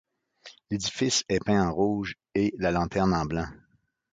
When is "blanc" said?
3.27-3.45